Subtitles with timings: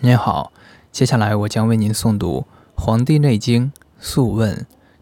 [0.00, 0.52] 您好，
[0.92, 2.46] 接下来我将为您诵读
[2.80, 4.54] 《黄帝内经·素问》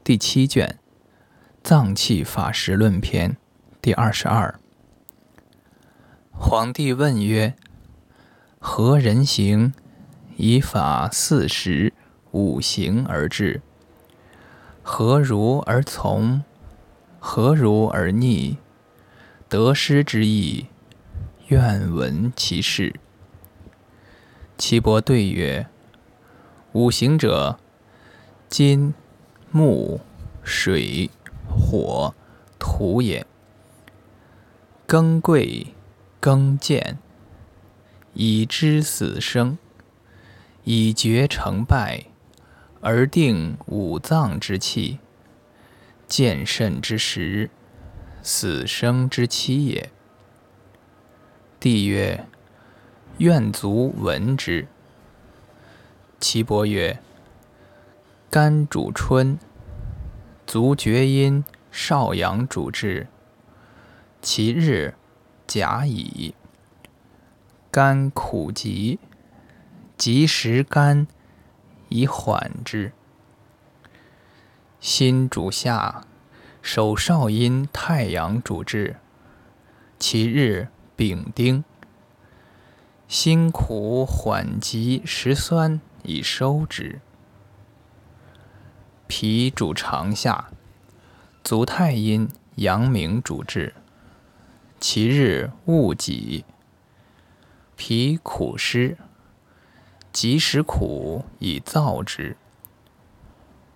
[0.05, 0.79] 第七卷
[1.65, 3.33] 《脏器法实论篇》
[3.83, 4.55] 第二十二。
[6.31, 7.57] 皇帝问曰
[8.61, 9.73] ：“何人行？
[10.37, 11.93] 以法四时、
[12.31, 13.63] 五行而治。
[14.83, 16.45] 何如而从？
[17.19, 18.59] 何如而逆？
[19.49, 20.67] 得失之意，
[21.49, 22.95] 愿闻其事。”
[24.57, 25.67] 岐伯对曰
[26.73, 27.59] ：“五行者，
[28.49, 28.95] 金、
[29.51, 30.01] 木、
[30.43, 31.11] 水、
[31.49, 32.15] 火、
[32.59, 33.27] 土也。
[34.87, 35.69] 庚贵。”
[36.25, 36.99] 庚见，
[38.15, 39.59] 以知死生，
[40.63, 42.07] 以决成败，
[42.81, 45.01] 而定五脏之气，
[46.07, 47.51] 见肾之时，
[48.23, 49.91] 死生之期也。
[51.61, 52.27] 帝曰：
[53.19, 54.67] 愿足闻之。
[56.21, 56.99] 岐伯曰：
[58.31, 59.39] 肝主春，
[60.47, 63.07] 足厥阴少阳主治，
[64.21, 64.95] 其日。
[65.47, 66.35] 甲乙，
[67.71, 68.99] 肝苦急，
[69.99, 71.07] 及食甘
[71.91, 72.93] 以缓之。
[74.81, 76.07] 心主下，
[76.63, 78.97] 手少阴太阳主治，
[79.99, 81.63] 其日丙丁。
[83.07, 87.01] 心苦缓急食酸以收之。
[89.07, 90.51] 脾主长下，
[91.45, 93.75] 足太阴阳明主治。
[94.81, 96.45] 其日戊己，
[97.77, 98.97] 脾苦湿，
[100.13, 102.37] 及时苦以燥之。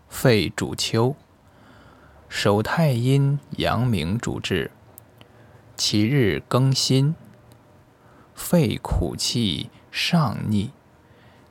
[0.08, 1.14] 肺主秋，
[2.28, 4.70] 手太阴阳明主治。
[5.76, 7.14] 其日庚辛，
[8.38, 10.70] 肺苦气上逆，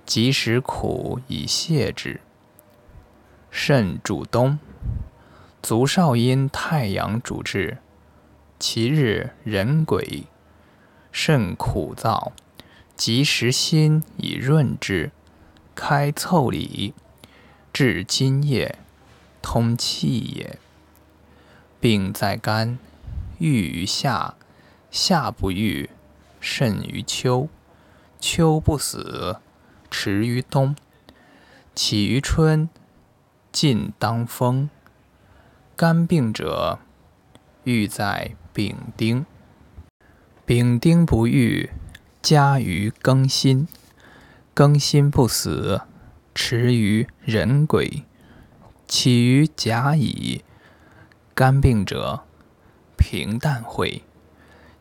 [0.05, 2.21] 及时苦以泻之。
[3.51, 4.57] 肾主冬，
[5.61, 7.79] 足少阴太阳主治。
[8.57, 10.23] 其日壬癸，
[11.11, 12.31] 肾苦燥，
[12.95, 15.11] 及时辛以润之，
[15.75, 16.93] 开腠理，
[17.73, 18.79] 治津液，
[19.41, 20.57] 通气也。
[21.81, 22.79] 病在肝，
[23.39, 24.35] 郁于下，
[24.89, 25.89] 下不愈，
[26.39, 27.49] 甚于秋，
[28.19, 29.37] 秋不死，
[29.89, 30.75] 迟于冬，
[31.75, 32.69] 起于春，
[33.51, 34.69] 尽当风。
[35.75, 36.79] 肝病者，
[37.63, 38.35] 欲在。
[38.57, 39.23] 丙丁，
[40.43, 41.69] 丙丁不愈，
[42.23, 43.67] 加于庚辛，
[44.55, 45.81] 庚辛不死，
[46.33, 48.03] 迟于壬癸，
[48.87, 50.43] 起于甲乙。
[51.35, 52.23] 肝病者，
[52.97, 54.01] 平淡会，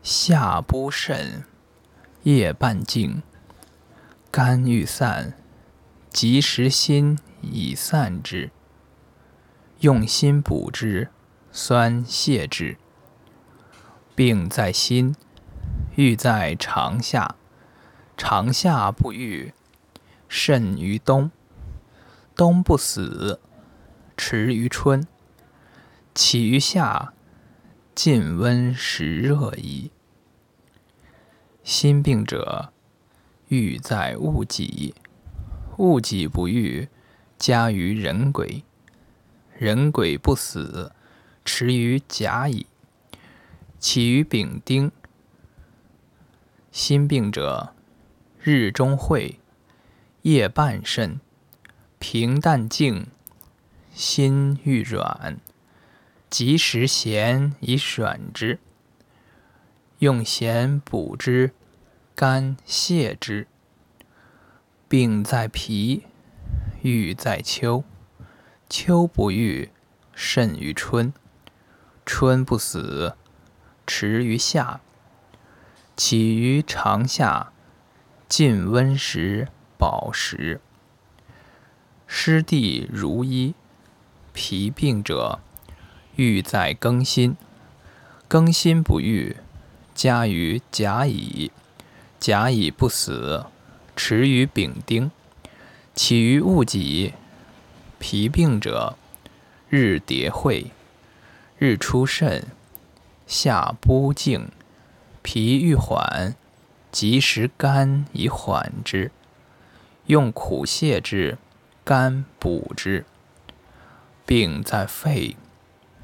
[0.09, 1.43] 夏不甚，
[2.23, 3.25] 夜半静，
[4.31, 5.37] 肝欲散，
[6.11, 8.53] 及时心以散之，
[9.81, 11.09] 用心补之，
[11.51, 12.77] 酸泻之。
[14.15, 15.17] 病在心，
[15.97, 17.35] 欲在长下，
[18.17, 19.53] 长下不愈，
[20.29, 21.33] 甚于冬，
[22.37, 23.41] 冬不死，
[24.17, 25.05] 迟于春，
[26.15, 27.13] 起于夏，
[27.93, 29.91] 近温时热矣。
[31.67, 32.73] 心病者，
[33.49, 34.95] 欲在物己，
[35.79, 36.89] 物己不欲，
[37.41, 38.63] 加于人鬼；
[39.59, 40.93] 人鬼不死，
[41.45, 42.69] 持于甲乙。
[43.81, 44.93] 起于丙丁，
[46.71, 47.75] 心病者，
[48.41, 49.41] 日中晦，
[50.23, 51.21] 夜半甚，
[51.99, 53.09] 平淡静，
[53.93, 55.41] 心欲软，
[56.31, 58.61] 及时咸以选之，
[59.99, 61.53] 用咸补之，
[62.17, 63.47] 肝泻之。
[64.89, 66.05] 病在脾，
[66.81, 67.85] 郁在秋，
[68.71, 69.69] 秋不愈，
[70.15, 71.13] 甚于春，
[72.07, 73.17] 春不死。
[73.87, 74.81] 迟于夏，
[75.95, 77.53] 起于长夏，
[78.27, 80.63] 近温时饱食。
[82.07, 83.55] 湿地如衣，
[84.33, 85.41] 脾病者，
[86.15, 87.37] 郁在庚辛，
[88.27, 89.37] 庚辛不愈，
[89.95, 91.53] 加于甲乙，
[92.19, 93.47] 甲乙不死，
[93.95, 95.11] 持于丙丁，
[95.95, 97.15] 起于戊己。
[97.99, 98.97] 脾病者，
[99.71, 100.67] 日迭会，
[101.59, 102.47] 日出肾。
[103.27, 104.51] 下不静，
[105.23, 106.35] 脾欲缓，
[106.93, 109.11] 及时肝以缓之，
[110.07, 111.39] 用苦泻之，
[111.85, 113.05] 肝补之。
[114.25, 115.37] 病在肺，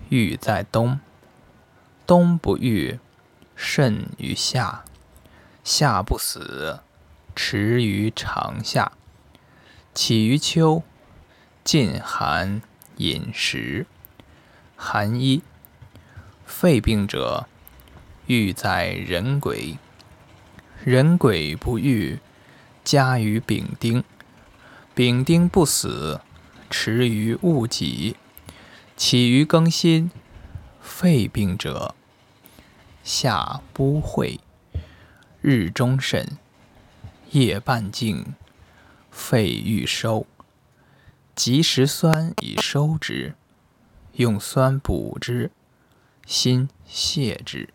[0.08, 0.99] 郁在冬，
[2.06, 2.99] 冬不愈，
[3.55, 4.85] 肾于夏，
[5.64, 6.81] 夏不死，
[7.37, 8.93] 持于长夏。
[9.94, 10.82] 起于秋，
[11.62, 12.62] 尽寒
[12.97, 13.87] 饮食。
[14.76, 15.43] 寒一，
[16.44, 17.47] 肺病者，
[18.26, 19.79] 欲在人癸。
[20.82, 22.19] 人癸不愈，
[22.82, 24.03] 加于丙丁。
[24.94, 26.20] 丙丁不死，
[26.69, 28.17] 持于戊己。
[28.97, 30.11] 起于庚辛，
[30.81, 31.94] 肺病者，
[33.05, 34.41] 夏不会，
[35.43, 36.39] 日中甚，
[37.33, 38.35] 夜半静。
[39.11, 40.27] 肺欲收，
[41.35, 43.35] 及时酸以收之，
[44.12, 45.50] 用酸补之，
[46.25, 47.69] 心泻之。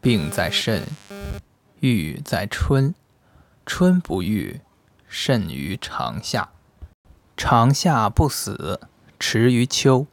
[0.00, 0.82] 病在肾，
[1.80, 2.94] 郁在春，
[3.64, 4.60] 春不愈，
[5.08, 6.50] 肾于长夏。
[7.34, 8.80] 长夏不死，
[9.18, 10.06] 迟于秋，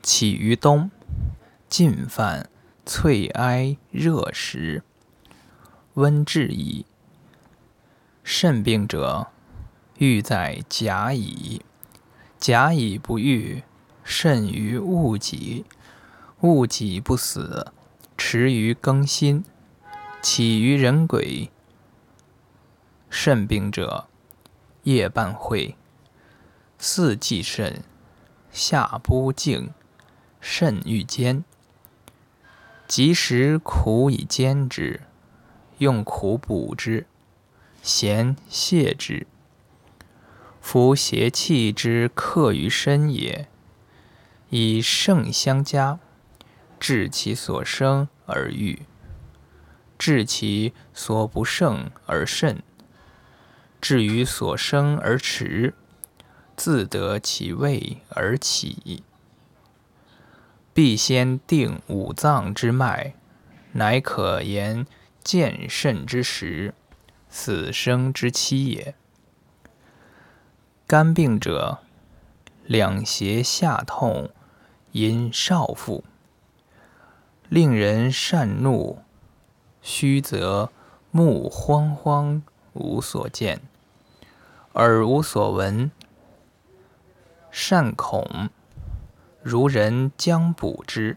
[0.00, 0.92] 起于冬，
[1.68, 2.48] 尽犯
[2.86, 4.84] 淬哀热食，
[5.94, 6.86] 温治矣。
[8.24, 9.28] 肾病者，
[9.98, 11.62] 欲在甲乙，
[12.38, 13.62] 甲乙不愈，
[14.02, 15.66] 肾于戊己，
[16.40, 17.72] 戊己不死，
[18.16, 19.44] 持于庚辛，
[20.22, 21.50] 起于壬癸。
[23.10, 24.08] 肾病者，
[24.84, 25.76] 夜半会，
[26.78, 27.82] 四季肾，
[28.50, 29.74] 夏不静，
[30.40, 31.44] 肾欲坚，
[32.88, 35.02] 及时苦以坚之，
[35.82, 37.06] 用苦补之。
[37.82, 39.26] 咸泻之，
[40.60, 43.48] 夫邪气之克于身也。
[44.48, 45.98] 以盛相加，
[46.78, 48.82] 治其所生而愈，
[49.98, 52.62] 治其所不胜而甚。
[53.80, 55.74] 至于所生而迟，
[56.54, 59.02] 自得其位而起。
[60.72, 63.14] 必先定五脏之脉，
[63.72, 64.86] 乃可言
[65.24, 66.74] 见肾之时。
[67.34, 68.94] 死生之期也。
[70.86, 71.78] 肝病者，
[72.66, 74.28] 两胁下痛，
[74.90, 76.04] 因少腹，
[77.48, 78.98] 令人善怒，
[79.80, 80.70] 虚则
[81.10, 82.42] 目荒荒，
[82.74, 83.62] 无所见，
[84.74, 85.90] 耳无所闻，
[87.50, 88.50] 善恐，
[89.40, 91.16] 如人将补之，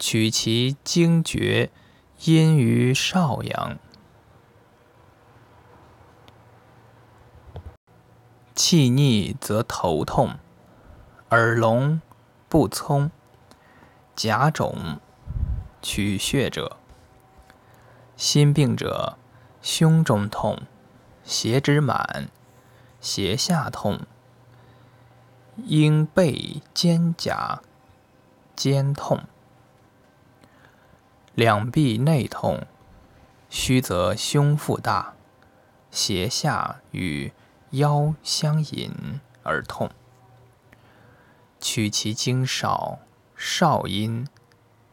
[0.00, 1.70] 取其精绝，
[2.24, 3.78] 阴于少阳。
[8.54, 10.36] 气逆则头痛，
[11.30, 12.00] 耳聋
[12.48, 13.10] 不聪，
[14.14, 15.00] 甲肿，
[15.80, 16.76] 取血者。
[18.16, 19.18] 心病者，
[19.60, 20.62] 胸中痛，
[21.24, 22.28] 胁之满，
[23.00, 23.98] 胁下痛，
[25.56, 27.58] 应背肩胛
[28.54, 29.24] 肩痛，
[31.34, 32.66] 两臂内痛，
[33.48, 35.14] 虚则胸腹大，
[35.90, 37.32] 胁下与。
[37.72, 39.88] 腰相引而痛，
[41.58, 42.98] 取其经少、
[43.34, 44.28] 少阴、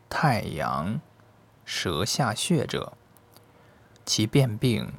[0.08, 1.02] 太阳、
[1.66, 2.94] 舌下血者；
[4.06, 4.94] 其便病，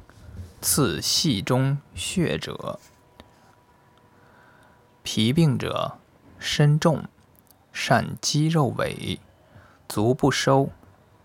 [0.61, 2.79] 刺系中血者。
[5.01, 5.97] 脾病者，
[6.37, 7.05] 身重，
[7.73, 9.17] 善肌肉萎，
[9.89, 10.69] 足不收，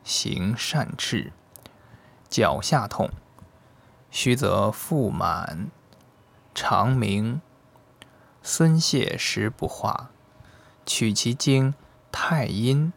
[0.06, 1.32] 行善赤，
[2.28, 3.10] 脚下痛，
[4.08, 5.68] 虚则腹满。
[6.54, 7.40] 肠鸣，
[8.40, 10.10] 孙泄食不化，
[10.86, 11.74] 取其经
[12.12, 12.92] 太阴、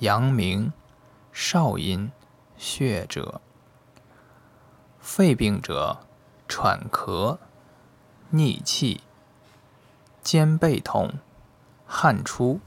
[0.00, 0.74] 阳明、
[1.32, 2.12] 少阴。
[2.58, 3.40] 血者。
[4.98, 6.00] 肺病者，
[6.46, 7.38] 喘咳、
[8.28, 9.00] 逆气、
[10.22, 11.14] 肩背痛、
[11.86, 12.60] 汗出、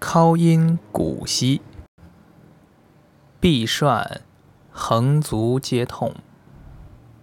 [0.00, 1.62] 尻阴骨息、
[3.40, 4.20] 臂涮、
[4.70, 6.14] 横足皆痛，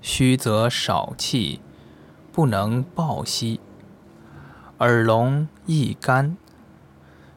[0.01, 1.61] 虚则少气。
[2.31, 3.59] 不能抱息，
[4.79, 6.37] 耳聋易干，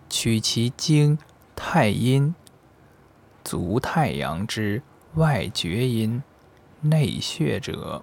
[0.09, 1.19] 取其经
[1.55, 2.35] 太阴、
[3.45, 4.83] 足太阳之
[5.15, 6.23] 外厥阴
[6.81, 8.03] 内血者。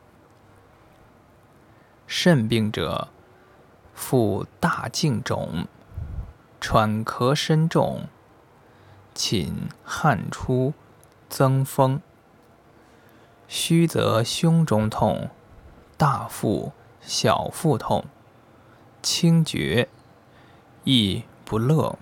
[2.05, 3.07] 肾病者，
[3.93, 5.67] 腹大径肿，
[6.59, 8.07] 喘咳身重，
[9.17, 10.73] 寝汗出，
[11.27, 12.01] 增风，
[13.47, 15.29] 虚则胸中痛，
[15.97, 16.71] 大腹。
[17.01, 18.03] 小腹痛，
[19.01, 19.87] 清绝，
[20.83, 21.97] 亦不乐。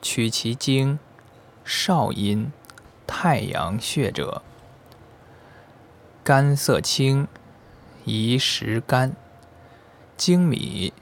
[0.00, 0.98] 取其经
[1.62, 2.50] 少阴、
[3.06, 4.40] 太阳穴者。
[6.24, 7.28] 肝色青，
[8.06, 9.14] 宜食甘，
[10.16, 10.94] 精米、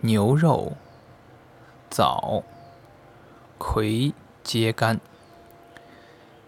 [0.00, 0.72] 牛肉、
[1.90, 2.42] 枣、
[3.58, 4.14] 葵
[4.52, 5.00] 皆甘。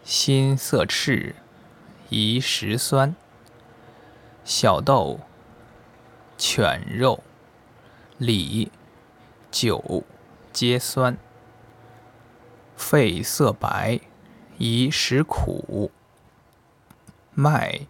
[0.04, 1.34] 心色赤，
[2.10, 3.16] 宜食酸。
[4.44, 5.20] 小豆、
[6.36, 7.24] 犬肉、
[8.18, 8.70] 李、
[9.50, 10.04] 酒
[10.52, 11.16] 皆酸。
[12.76, 13.98] 肺色白，
[14.58, 15.90] 宜食苦。
[17.32, 17.86] 麦、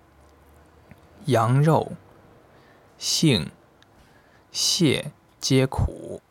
[1.25, 1.95] 羊肉、
[2.99, 3.51] 杏、
[4.53, 6.23] 蟹皆苦。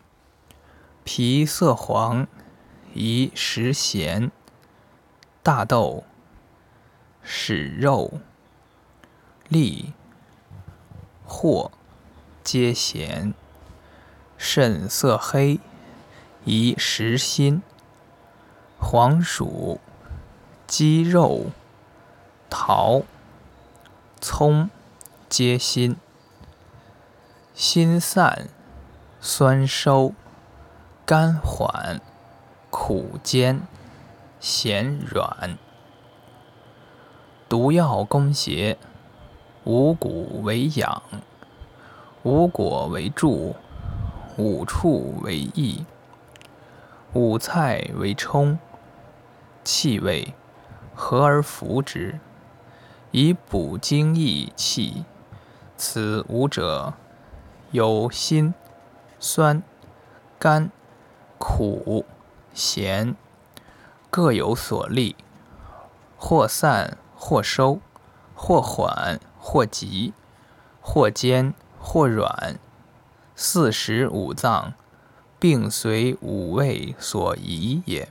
[1.04, 2.26] 皮色黄，
[2.94, 4.32] 宜食咸。
[5.42, 6.04] 大豆、
[7.24, 8.20] 使肉、
[9.50, 9.94] 栗、
[11.28, 11.72] 藿
[12.44, 13.34] 皆咸。
[14.38, 15.60] 肾色黑，
[16.46, 17.62] 宜食辛。
[18.80, 19.80] 黄薯、
[20.68, 21.48] 鸡肉、
[22.50, 23.02] 桃、
[24.22, 24.70] 葱
[25.30, 25.96] 皆辛。
[27.54, 28.50] 辛散，
[29.22, 30.14] 酸收，
[31.06, 32.02] 甘缓，
[32.76, 33.62] 苦坚，
[34.40, 35.60] 咸软。
[37.48, 38.80] 毒药攻邪：
[39.64, 41.04] 五谷为养，
[42.24, 43.56] 五果为助，
[44.38, 45.86] 五畜为益，
[47.14, 48.58] 五菜为充。
[49.64, 50.34] 气味，
[50.96, 52.20] 和而服之，
[53.12, 55.06] 以补精益气。
[55.78, 56.96] 此五者，
[57.70, 58.56] 有辛、
[59.20, 59.62] 酸、
[60.40, 60.72] 甘、
[61.38, 62.04] 苦、
[62.54, 63.16] 闲，
[64.10, 65.16] 各有所利，
[66.18, 67.80] 或散或收，
[68.36, 70.14] 或缓或急，
[70.82, 72.60] 或坚或软。
[73.36, 74.74] 四时五脏，
[75.40, 78.10] 并随五味所宜也。